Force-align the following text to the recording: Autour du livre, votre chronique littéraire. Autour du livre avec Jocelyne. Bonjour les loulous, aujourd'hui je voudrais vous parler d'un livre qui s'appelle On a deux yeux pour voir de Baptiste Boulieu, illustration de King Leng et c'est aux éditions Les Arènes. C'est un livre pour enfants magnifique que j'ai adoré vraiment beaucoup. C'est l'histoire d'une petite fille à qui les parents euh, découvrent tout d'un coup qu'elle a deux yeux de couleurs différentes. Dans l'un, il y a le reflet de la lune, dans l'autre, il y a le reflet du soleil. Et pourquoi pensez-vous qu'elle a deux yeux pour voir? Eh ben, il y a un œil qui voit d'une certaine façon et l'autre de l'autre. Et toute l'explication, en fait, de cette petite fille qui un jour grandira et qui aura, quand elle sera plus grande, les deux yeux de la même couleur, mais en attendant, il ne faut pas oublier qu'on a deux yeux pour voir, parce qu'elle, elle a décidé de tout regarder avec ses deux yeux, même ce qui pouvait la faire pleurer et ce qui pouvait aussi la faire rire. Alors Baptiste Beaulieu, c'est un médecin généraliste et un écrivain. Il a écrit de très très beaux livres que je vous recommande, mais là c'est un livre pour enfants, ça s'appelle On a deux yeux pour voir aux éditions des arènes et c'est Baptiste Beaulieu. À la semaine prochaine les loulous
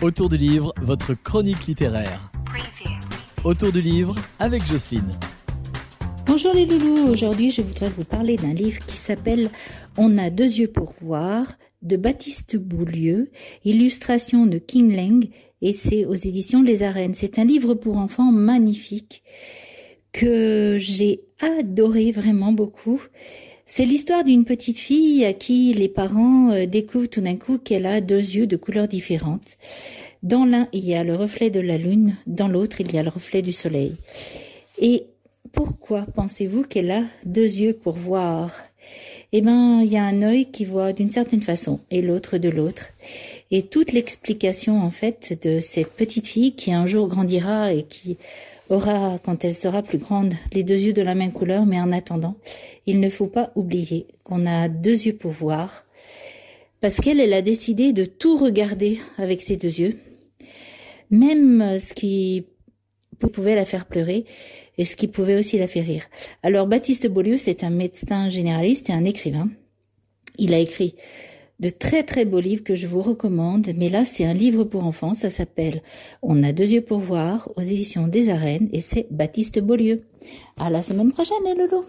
Autour 0.00 0.28
du 0.28 0.36
livre, 0.36 0.72
votre 0.80 1.12
chronique 1.14 1.66
littéraire. 1.66 2.30
Autour 3.42 3.72
du 3.72 3.80
livre 3.80 4.14
avec 4.38 4.64
Jocelyne. 4.64 5.10
Bonjour 6.24 6.54
les 6.54 6.66
loulous, 6.66 7.10
aujourd'hui 7.10 7.50
je 7.50 7.62
voudrais 7.62 7.90
vous 7.90 8.04
parler 8.04 8.36
d'un 8.36 8.54
livre 8.54 8.78
qui 8.86 8.96
s'appelle 8.96 9.50
On 9.96 10.16
a 10.16 10.30
deux 10.30 10.44
yeux 10.44 10.68
pour 10.68 10.92
voir 11.00 11.46
de 11.82 11.96
Baptiste 11.96 12.56
Boulieu, 12.56 13.32
illustration 13.64 14.46
de 14.46 14.58
King 14.58 14.94
Leng 14.94 15.30
et 15.62 15.72
c'est 15.72 16.04
aux 16.04 16.14
éditions 16.14 16.62
Les 16.62 16.84
Arènes. 16.84 17.14
C'est 17.14 17.40
un 17.40 17.44
livre 17.44 17.74
pour 17.74 17.96
enfants 17.96 18.30
magnifique 18.30 19.24
que 20.12 20.76
j'ai 20.78 21.22
adoré 21.40 22.12
vraiment 22.12 22.52
beaucoup. 22.52 23.02
C'est 23.70 23.84
l'histoire 23.84 24.24
d'une 24.24 24.46
petite 24.46 24.78
fille 24.78 25.26
à 25.26 25.34
qui 25.34 25.74
les 25.74 25.90
parents 25.90 26.50
euh, 26.50 26.64
découvrent 26.64 27.06
tout 27.06 27.20
d'un 27.20 27.36
coup 27.36 27.58
qu'elle 27.58 27.84
a 27.84 28.00
deux 28.00 28.16
yeux 28.16 28.46
de 28.46 28.56
couleurs 28.56 28.88
différentes. 28.88 29.58
Dans 30.22 30.46
l'un, 30.46 30.68
il 30.72 30.86
y 30.86 30.94
a 30.94 31.04
le 31.04 31.14
reflet 31.14 31.50
de 31.50 31.60
la 31.60 31.76
lune, 31.76 32.16
dans 32.26 32.48
l'autre, 32.48 32.80
il 32.80 32.90
y 32.90 32.98
a 32.98 33.02
le 33.02 33.10
reflet 33.10 33.42
du 33.42 33.52
soleil. 33.52 33.94
Et 34.78 35.04
pourquoi 35.52 36.06
pensez-vous 36.14 36.62
qu'elle 36.62 36.90
a 36.90 37.04
deux 37.26 37.42
yeux 37.42 37.74
pour 37.74 37.92
voir? 37.92 38.52
Eh 39.32 39.42
ben, 39.42 39.80
il 39.82 39.92
y 39.92 39.98
a 39.98 40.04
un 40.04 40.22
œil 40.22 40.46
qui 40.46 40.64
voit 40.64 40.94
d'une 40.94 41.10
certaine 41.10 41.42
façon 41.42 41.80
et 41.90 42.00
l'autre 42.00 42.38
de 42.38 42.48
l'autre. 42.48 42.88
Et 43.50 43.62
toute 43.62 43.92
l'explication, 43.92 44.80
en 44.80 44.90
fait, 44.90 45.38
de 45.46 45.60
cette 45.60 45.92
petite 45.92 46.26
fille 46.26 46.52
qui 46.52 46.72
un 46.72 46.86
jour 46.86 47.08
grandira 47.08 47.74
et 47.74 47.82
qui 47.82 48.16
aura, 48.70 49.18
quand 49.22 49.44
elle 49.44 49.54
sera 49.54 49.82
plus 49.82 49.98
grande, 49.98 50.32
les 50.52 50.62
deux 50.62 50.78
yeux 50.78 50.92
de 50.94 51.02
la 51.02 51.14
même 51.14 51.32
couleur, 51.32 51.66
mais 51.66 51.78
en 51.78 51.92
attendant, 51.92 52.36
il 52.86 53.00
ne 53.00 53.10
faut 53.10 53.26
pas 53.26 53.52
oublier 53.54 54.06
qu'on 54.24 54.46
a 54.46 54.68
deux 54.68 55.06
yeux 55.06 55.16
pour 55.16 55.32
voir, 55.32 55.84
parce 56.80 56.96
qu'elle, 56.96 57.20
elle 57.20 57.34
a 57.34 57.42
décidé 57.42 57.92
de 57.92 58.06
tout 58.06 58.36
regarder 58.36 58.98
avec 59.18 59.42
ses 59.42 59.56
deux 59.56 59.80
yeux, 59.80 59.98
même 61.10 61.78
ce 61.78 61.92
qui 61.92 62.46
pouvait 63.26 63.54
la 63.54 63.64
faire 63.64 63.86
pleurer 63.86 64.24
et 64.76 64.84
ce 64.84 64.96
qui 64.96 65.08
pouvait 65.08 65.36
aussi 65.36 65.58
la 65.58 65.66
faire 65.66 65.84
rire. 65.84 66.04
Alors 66.42 66.66
Baptiste 66.66 67.08
Beaulieu, 67.08 67.36
c'est 67.36 67.64
un 67.64 67.70
médecin 67.70 68.28
généraliste 68.28 68.90
et 68.90 68.92
un 68.92 69.04
écrivain. 69.04 69.48
Il 70.38 70.54
a 70.54 70.58
écrit 70.58 70.94
de 71.58 71.70
très 71.70 72.04
très 72.04 72.24
beaux 72.24 72.38
livres 72.38 72.62
que 72.62 72.76
je 72.76 72.86
vous 72.86 73.02
recommande, 73.02 73.72
mais 73.76 73.88
là 73.88 74.04
c'est 74.04 74.24
un 74.24 74.34
livre 74.34 74.62
pour 74.62 74.84
enfants, 74.84 75.14
ça 75.14 75.30
s'appelle 75.30 75.82
On 76.22 76.44
a 76.44 76.52
deux 76.52 76.72
yeux 76.72 76.82
pour 76.82 77.00
voir 77.00 77.50
aux 77.56 77.62
éditions 77.62 78.06
des 78.06 78.28
arènes 78.28 78.68
et 78.72 78.80
c'est 78.80 79.08
Baptiste 79.10 79.58
Beaulieu. 79.60 80.02
À 80.56 80.70
la 80.70 80.82
semaine 80.82 81.10
prochaine 81.12 81.38
les 81.44 81.54
loulous 81.54 81.84